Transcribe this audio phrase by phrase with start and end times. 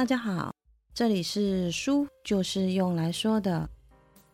[0.00, 0.54] 大家好，
[0.94, 3.68] 这里是书就是用来说的，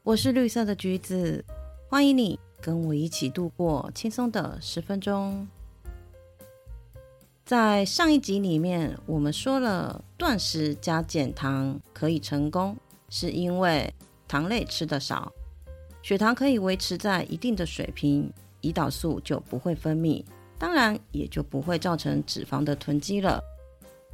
[0.04, 1.45] 我是绿色的橘子，
[1.88, 5.49] 欢迎你跟我一起度过轻松的十分钟。
[7.44, 12.76] 在上一集里面，我们说了断食加减糖可以成功，
[13.08, 13.92] 是因为
[14.28, 15.33] 糖类吃的少，
[16.01, 20.24] 血糖可以维持在一定的水平，胰岛素就不会分泌，
[20.60, 23.42] 当然也就不会造成脂肪的囤积了。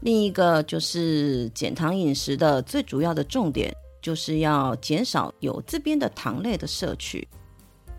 [0.03, 7.27] 另一个就是减糖饮食的最主要的重点，就是要减少有这边的糖类的摄取。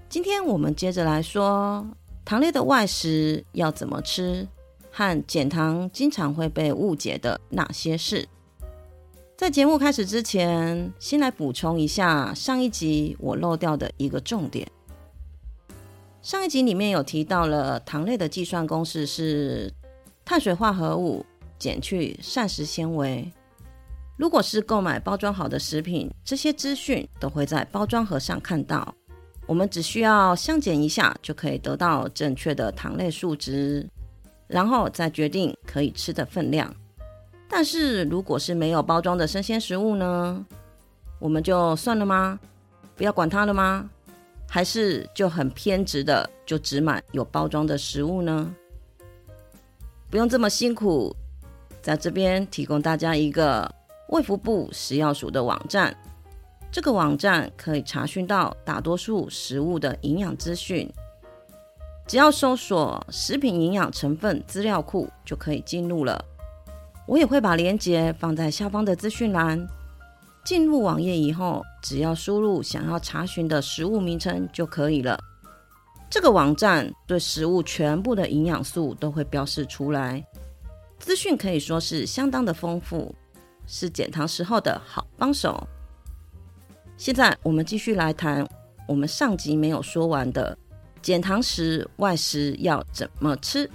[0.08, 1.86] 今天我们接着来说
[2.24, 4.48] 糖类的外食要怎么吃。
[4.96, 8.28] 和减糖经常会被误解的哪些事？
[9.36, 14.70] 在节目开始之前，先来补充一下上一集我漏掉的一个重点。
[16.22, 19.74] 上一集里面有提到了糖类的计算公式是
[20.24, 21.26] 碳水化合物
[21.64, 23.32] 减去膳食纤维。
[24.18, 28.94] 如果是购买包装好的食品，这些资讯都会在包装盒上看到。
[29.48, 33.88] 我们只需要相减一下，就可以得到正确的糖类数值。
[34.48, 36.72] 然后再决定可以吃的分量。
[37.48, 40.46] 但是如果是没有包装的生鲜食物呢？
[41.20, 42.38] 我们就算了吗？
[42.98, 43.90] 不要管它了吗？
[44.50, 48.54] 还是就很偏执的就只买有包装的食物呢？
[50.12, 51.16] 不用这么辛苦，
[51.84, 53.70] 在这边提供大家一个
[54.08, 55.96] 卫福部食药署的网站。
[56.72, 60.90] 这个网站可以查询到大多数食物的营养资讯。
[62.08, 66.24] 只要搜索“食品营养成分资料库”就可以进入了。
[67.06, 69.64] 我也会把链接放在下方的资讯栏。
[70.44, 75.18] 进入网页以后，只要输入想要查询的食物名称就可以了。
[76.10, 80.26] 这个网站对食物全部的营养素都会标示出来，
[81.04, 83.14] 资讯可以说是相当的丰富，
[83.68, 85.68] 是减糖时候的好帮手。
[86.96, 88.48] 现在我们继续来谈
[88.88, 90.58] 我们上集没有说完的。
[91.02, 93.70] 减糖时外食要怎么吃？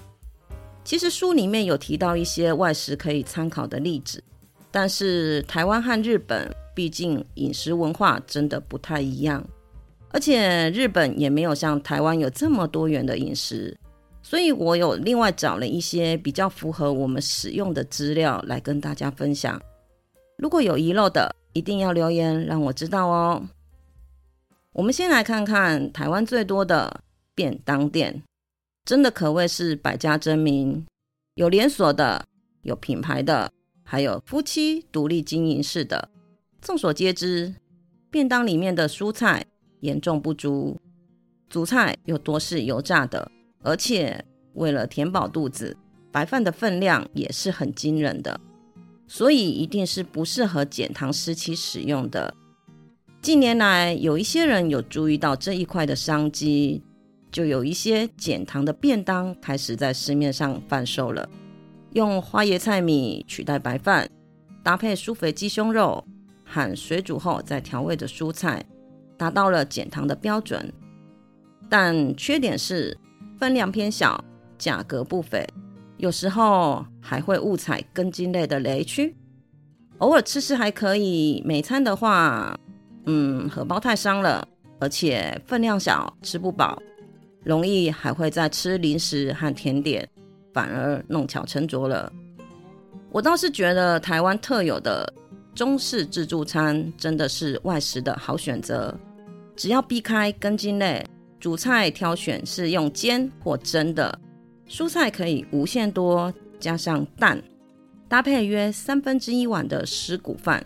[0.82, 4.24] 其实书里面有提到一些外食可以参考的例子，
[4.70, 9.46] 但是台湾和日本毕竟饮食文化真的不太一样，
[10.08, 13.76] 而且日本也没有像台湾有这么多元的饮食，
[14.28, 19.58] 所以我有另外找了一些比较符合我们使用的资料来跟大家分享。
[20.36, 23.42] 如果有遗漏的，一定要留言让我知道哦。
[24.74, 27.00] 我们先来看看台湾最多的。
[27.34, 28.22] 便当店
[28.84, 30.84] 真的可谓是百家争鸣，
[31.36, 32.26] 有连锁的，
[32.62, 33.50] 有品牌的，
[33.82, 36.10] 还有夫妻独立经营式的。
[36.60, 37.54] 众所皆知，
[38.10, 39.46] 便当里面的蔬菜
[39.80, 40.76] 严重不足，
[41.48, 43.30] 主菜又多是油炸的，
[43.62, 44.24] 而且
[44.54, 45.76] 为了填饱肚子，
[46.10, 48.40] 白饭的分量也是很惊人的，
[49.06, 52.34] 所以一定是不适合减糖时期使用的。
[53.20, 56.82] 近年来，有一些人有注意到这一块的商机。
[57.30, 61.28] 就有一些减糖的便当开始在市面上贩售了，
[61.92, 64.08] 用花椰菜米取代白饭，
[64.62, 66.02] 搭配酥肥鸡胸肉
[66.42, 68.64] 和水煮后再调味的蔬菜，
[69.18, 70.72] 达到了减糖的标准。
[71.68, 72.96] 但缺点是
[73.38, 74.22] 分量偏小，
[74.58, 75.46] 价格不菲，
[75.96, 79.16] 有时候还会误踩根茎类的雷区。
[79.98, 82.58] 偶尔吃吃还可以，每餐的话，
[83.06, 84.46] 嗯，荷包太伤了，
[84.80, 86.80] 而且分量小，吃不饱。
[87.44, 90.06] 容易还会再吃零食和甜点，
[90.52, 92.12] 反而弄巧成拙了。
[93.10, 95.10] 我倒是觉得台湾特有的
[95.54, 98.94] 中式自助餐真的是外食的好选择。
[99.56, 101.04] 只要避开根茎类，
[101.40, 104.18] 主菜挑选是用煎或蒸的，
[104.68, 107.40] 蔬菜可以无限多，加上蛋，
[108.08, 110.64] 搭配约三分之一碗的石谷饭，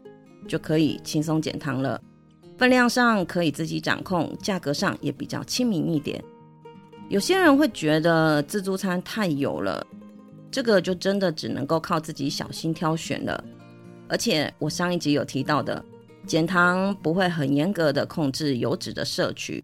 [0.48, 2.00] 就可以轻松减糖了。
[2.56, 6.22] 分量上可以自己掌控，价格上也比较亲民一点。
[7.08, 9.86] 有些人会觉得自助餐太油了，
[10.50, 13.44] 这个就真的只能够靠自己小心挑选了。
[14.08, 15.84] 而且我上一集有提到的，
[16.26, 19.62] 减糖不会很严格的控制油脂的摄取，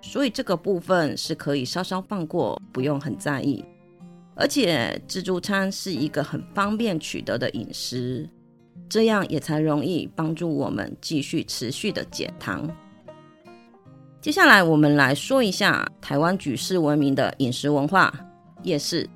[0.00, 3.64] 所以这个部分是可以稍稍放过，不用很在意。
[4.34, 8.28] 而且自助餐是一个很方便取得的饮食，
[8.88, 12.68] 这样也才容易帮助我们继续持续的减糖。
[14.20, 18.12] 接下来，我们来说一下台湾举世闻名的饮食文化——
[18.62, 19.08] 夜市。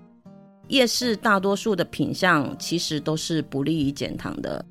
[0.69, 4.65] 夜市大多数的品相其实都是不利于减糖的。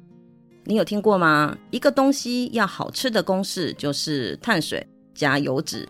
[0.63, 1.57] 你有听过吗？
[1.69, 5.87] 一个东西要好吃的公式就是碳水加油脂，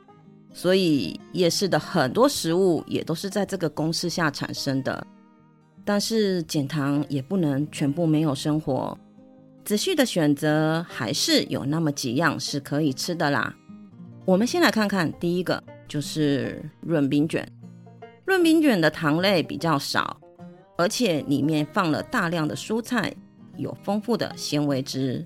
[0.53, 5.05] 所以夜市的很多食物也都是在这个公式下产生的。
[5.83, 8.97] 但是减糖也不能全部没有生活，
[9.65, 13.55] 仔细的选择，还是有那么几样是可以吃的啦。
[14.25, 17.47] 我们先来看看第一个，就是润饼卷。
[18.25, 20.21] 润饼卷的糖类比较少，
[20.77, 23.11] 而且里面放了大量的蔬菜，
[23.57, 25.25] 有丰富的纤维质。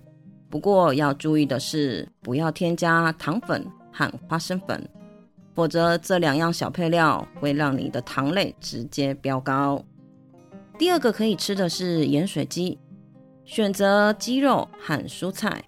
[0.50, 4.89] 不过要注意的是，不要添加糖粉和花生粉，
[5.56, 9.84] 否则这两样小配料会让你的糖类直接飙高。
[10.78, 12.78] 第二个可以吃的是盐水鸡。
[13.46, 15.63] 选择鸡肉和蔬菜，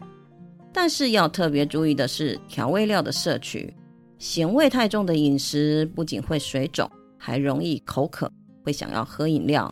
[0.73, 3.71] 但是要特别注意的是调味料的摄取。
[4.17, 8.27] 咸味太重的饮食不仅会水肿，还容易口渴，
[8.63, 9.71] 会想要喝饮料，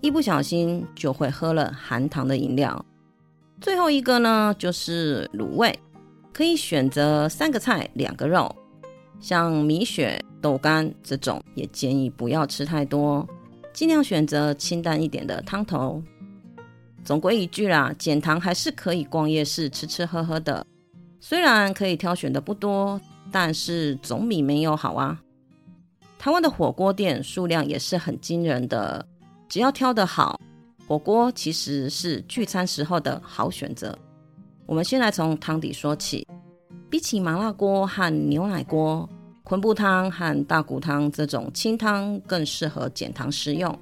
[0.00, 2.84] 一不小心就会喝了含糖的饮料。
[3.60, 5.78] 最后一个呢，就是卤味，
[6.32, 8.52] 可以选择三个菜两个肉，
[9.24, 13.26] 像米血、豆干这种，也建议不要吃太多，
[13.72, 16.02] 尽量选择清淡一点的汤头。
[17.02, 20.66] 总归一句啦，减糖还是可以逛夜市吃吃喝喝的。
[21.20, 23.00] 虽然可以挑选的不多，
[23.32, 25.18] 但是总比没有好啊。
[26.18, 29.08] 台湾的火锅店数量也是很惊人的，
[29.48, 30.38] 只要挑得好，
[30.86, 33.98] 火锅其实是聚餐时候的好选择。
[34.66, 36.28] 我们先来从汤底说起，
[36.90, 39.08] 比起麻辣锅和牛奶锅，
[39.44, 43.78] 昆布汤和大骨汤这种清汤更适合减糖食用。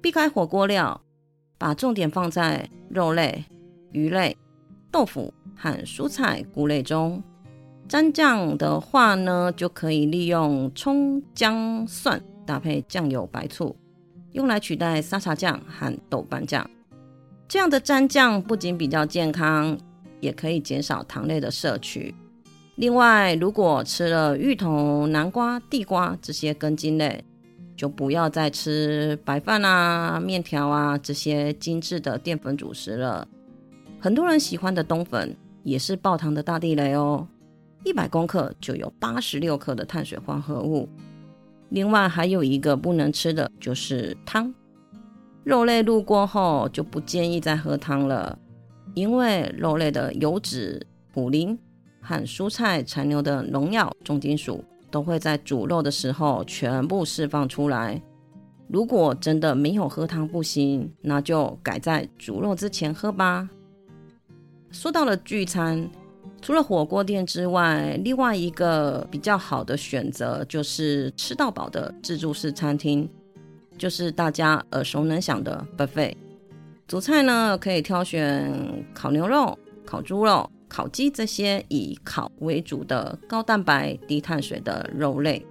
[0.00, 1.00] 避开火锅料。
[1.58, 3.44] 把重点放在肉类、
[3.92, 4.36] 鱼类、
[4.90, 7.22] 豆腐和蔬菜、菇类中。
[7.88, 13.76] 蘸酱的话呢，就可以利用葱、姜、蒜搭配酱油、白醋，
[14.32, 16.68] 用来取代沙茶酱和豆瓣酱。
[17.46, 19.78] 这样的蘸酱不仅比较健康，
[20.18, 22.12] 也可以减少糖类的摄取。
[22.76, 27.22] 另外，如果吃了芋头、南瓜、地瓜这些根茎类，
[27.76, 33.28] 就不要再吃白饭啊、面条啊这些精致的淀粉主食了。
[34.00, 37.26] 很多人喜欢的冬粉也是爆糖的大地雷哦，
[37.84, 40.88] 一百公克就有八十六克的碳水化合物。
[41.68, 44.52] 另外还有一个不能吃的就是汤，
[45.44, 48.38] 肉类入锅后就不建议再喝汤了，
[48.94, 51.58] 因为肉类的油脂、普林
[52.02, 54.62] 和蔬菜残留的农药、重金属。
[54.90, 57.98] 都会在煮肉的时候全部释放出来。
[58.68, 63.48] 如果真的没有喝汤不行，那就改在煮肉之前喝吧。
[64.70, 65.88] 说到了聚餐，
[66.42, 73.08] 除了火锅店之外，另外一个比较好的选择就是吃到饱的自助式餐厅，
[73.78, 76.14] 就是大家耳熟能详的 buffet。
[76.86, 80.50] 主菜呢，可以挑选烤牛肉、烤猪肉。
[80.72, 85.44] 烤鸡这些以烤为主的高蛋白、低碳水的肉类，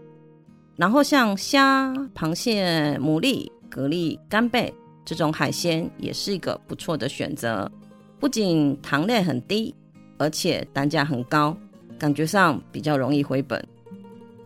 [0.75, 4.73] 然后像虾、螃蟹、牡蛎、蛤蜊、干贝
[5.06, 7.71] 这种海鲜也是一个不错的选择。
[8.19, 9.75] 不仅糖类很低，
[10.18, 11.56] 而且单价很高，
[12.00, 13.63] 感觉上比较容易回本。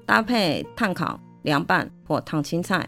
[0.06, 2.86] 搭配炭烤、凉拌或烫青菜。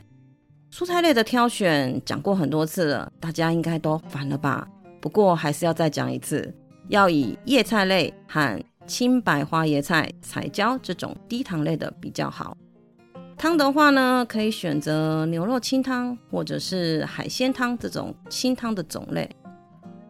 [0.74, 4.68] 蔬菜类的挑选讲过很多次了，大家应该都烦了吧？
[5.00, 6.54] 不过还是要再讲一次。
[6.90, 12.56] 要以叶菜类和青白花椰菜、彩椒这种低糖类的比较好。
[13.38, 19.30] 汤的话呢，可以选择牛肉清汤或者是海鲜汤这种清汤的种类。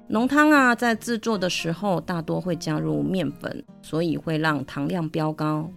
[0.07, 5.69] 浓汤啊，在制作的时候大多会加入面粉，所以会让糖量飙高。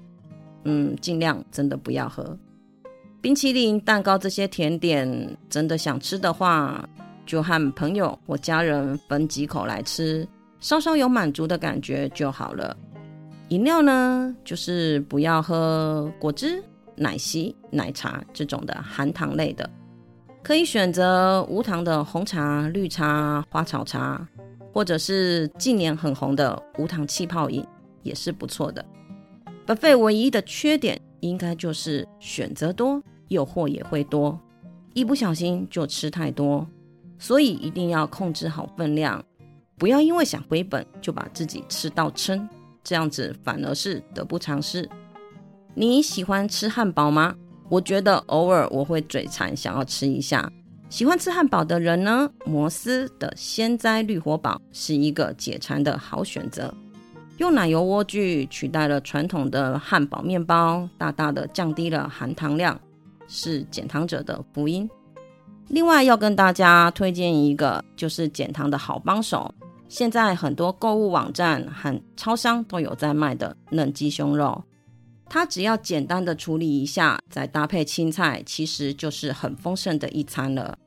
[0.64, 2.38] 嗯，尽量真的不要喝。
[3.20, 6.88] 冰淇淋、蛋糕这些甜点，真的想吃的话，
[7.26, 10.28] 就和朋友或家人分几口来吃。
[10.60, 12.76] 稍稍有满足的感觉就好了。
[13.48, 16.62] 饮料呢，就是不要喝果汁、
[16.94, 19.68] 奶昔、奶茶这种的含糖类的，
[20.42, 24.24] 可以选择无糖的红茶、绿茶、花草茶，
[24.72, 27.66] 或者是近年很红的无糖气泡饮，
[28.02, 28.84] 也是不错的。
[29.66, 34.38] buffet 唯一的缺点应该就是选择多，诱惑也会多，
[34.94, 36.66] 一不小心就吃太多，
[37.18, 39.24] 所以一定要控制好分量。
[39.80, 42.46] 不要因为想回本就把自己吃到撑，
[42.84, 44.86] 这样子反而是得不偿失。
[45.74, 47.34] 你喜欢吃汉堡吗？
[47.70, 50.52] 我觉得偶尔我会嘴馋，想要吃一下。
[50.90, 56.74] 喜欢吃汉堡的人呢，摩斯的鲜摘绿火堡是一个解馋的好选择。
[57.38, 62.78] 用奶油莴苣取代了传统的汉堡面包，大大的降低了含糖量，
[63.26, 64.86] 是减糖者的福音。
[65.68, 69.54] 另外要跟大家推荐一个，就是减糖的好帮手。
[69.90, 74.62] 现在很多购物网站和超商都有在卖的嫩鸡胸肉，
[75.28, 80.78] 它只要简单的处理一下，再搭配青菜，其实就是很丰盛的一餐了。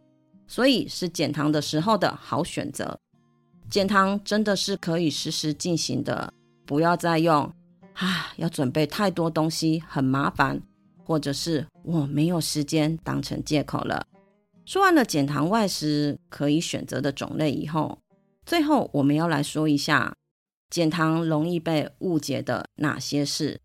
[0.48, 2.98] 所以是减糖的时候的好选择。
[3.70, 6.32] 减糖真的是可以实时进行的，
[6.66, 7.44] 不要再用
[7.96, 10.62] 啊要准备太多东西很麻烦，
[11.04, 14.06] 或者是我没有时间当成借口了。
[14.64, 17.98] 说完了减糖外食可以选择的种类以后，
[18.46, 20.14] 最后我们要来说一下
[20.70, 23.60] 减糖容易被误解的哪些事。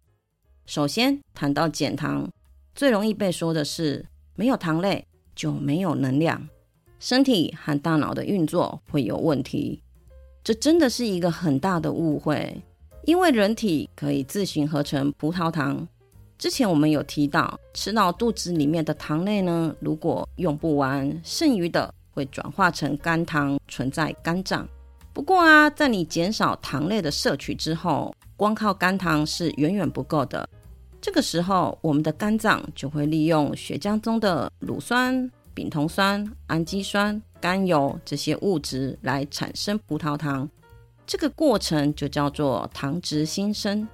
[0.66, 2.30] 首先谈到减糖，
[2.74, 5.04] 最容易被说的是没有糖类
[5.34, 6.48] 就没有能量，
[7.00, 9.82] 身体和大脑的运作会有问题。
[10.44, 12.62] 这真的是一个很大的误会，
[13.04, 15.88] 因为人体可以自行合成葡萄糖。
[16.38, 24.66] 之前我们有提到，吃到肚子里面的糖类呢，如果用不完，剩余的会转化成肝糖，存在肝脏。
[25.12, 30.48] 不过啊，在你减少糖类的摄取之后，光靠肝糖是远远不够的。
[31.00, 40.48] 这个时候，我们的肝脏就会利用血浆中的乳酸、丙酮酸、氨基酸、甘油这些物质来产生葡萄糖。
[41.06, 43.86] 这个过程就叫做糖质新生。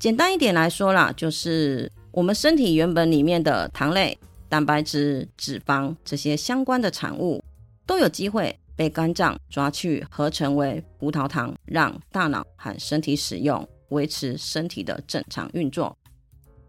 [0.00, 4.18] 简单一点来说啦，就是我们身体原本里面的糖类、
[4.48, 7.42] 蛋白质、脂肪这些相关的产物，
[7.88, 15.96] 都有机会被肝脏抓去合成为葡萄糖，让大脑和身体使用，维持身体的正常运作。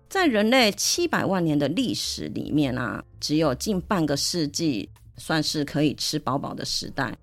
[0.07, 7.13] 在人类七百万年的历史里面啊，只有近半个世纪算是可以吃饱饱的时代。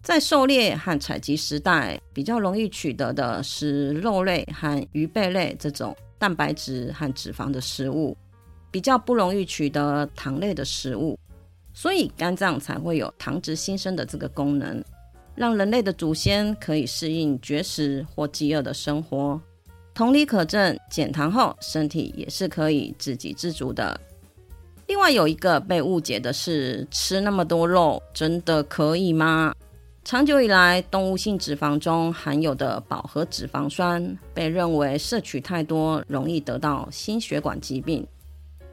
[0.00, 8.16] 在狩猎和采集时代，比较容易取得的是肉类和鱼贝类这种蛋白质和脂肪的食物，
[8.70, 11.18] 比较不容易取得糖类的食物，
[11.74, 14.82] 所以肝脏才会有糖质新生的这个功能，
[15.34, 19.38] 让人类的祖先可以适应绝食或饥饿的生活。
[19.92, 24.00] 同理可证，减糖后身体也是可以自给自足的。
[24.86, 29.52] 另外有一个被误解的是，吃那么多肉真的可以吗？
[30.04, 38.06] 长久以来，动物性脂肪中含有的饱和脂肪酸被认为摄取太多容易得到心血管疾病。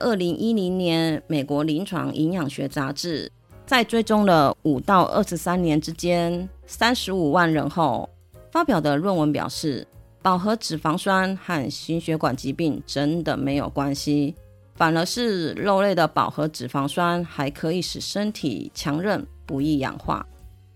[0.01, 3.31] 二零一零年，美国临床营养学杂志
[3.65, 8.09] 在追踪了五到二十三年之间三十五万人后
[8.51, 9.87] 发表的论文表示，
[10.21, 14.35] 饱和脂肪酸和心血管疾病真的没有关系，
[14.75, 20.25] 反而是肉类的饱和脂肪酸还可以使身体强韧，不易氧化。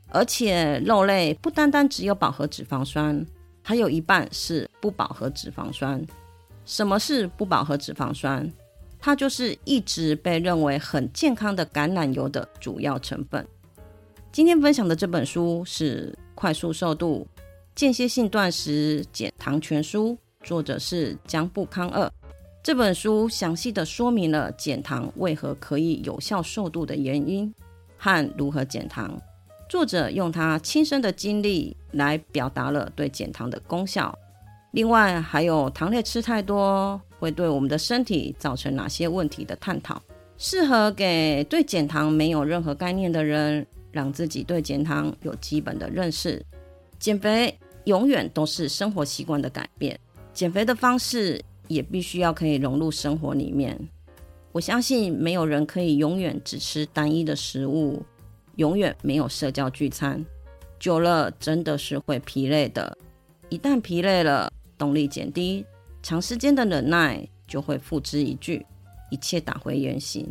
[0.09, 3.25] 而且肉类不单单只有饱和脂肪酸，
[3.61, 6.01] 还有一半是不饱和脂肪酸。
[6.65, 8.49] 什么是不饱和脂肪酸？
[9.05, 13.47] 它就是一直被认为很健康的橄榄油的主要成分。
[14.31, 17.27] 今天分享的这本书是《快速瘦度
[17.75, 22.11] 间歇性断食减糖全书》，作者是江布康二。
[22.63, 27.53] 这本书详细的说明了减糖为何可以有效瘦度的原因
[27.99, 29.15] 和如何减糖。
[29.69, 34.17] 作者用他亲身的经历来表达了对减糖的功效，
[34.71, 39.99] 另外还有糖类吃太多会对我们的身体造成哪些问题的探讨，
[40.37, 46.39] 适合给对减糖没有任何概念的人，让自己对减糖有基本的认识。
[46.99, 49.99] 减肥永远都是生活习惯的改变，
[50.33, 53.75] 减肥的方式也必须要可以融入生活里面。
[54.51, 58.05] 我相信没有人可以永远只吃单一的食物。
[58.57, 60.23] 永远没有社交聚餐，
[60.79, 62.95] 久了真的是会疲累的。
[63.49, 65.65] 一旦疲累了，动力减低，
[66.05, 68.63] 长时间的忍耐就会付之一炬，
[69.09, 70.23] 一切打回原形。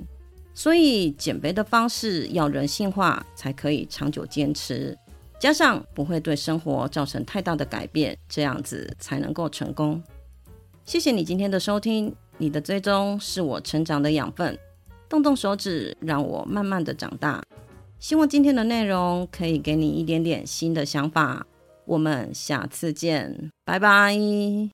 [0.54, 4.96] 所以减肥的方式要人性化，才可以长久坚持，
[5.40, 10.00] 加上不会对生活造成太大的改变，这样子才能够成功。
[10.84, 14.56] 谢谢你今天的收听，你的追踪是我成长的养分，
[15.08, 17.42] 动动手指，让我慢慢的长大。
[17.98, 21.44] 希望今天的内容可以给你一点点新的想法。
[21.84, 24.73] 我们下次见，拜拜。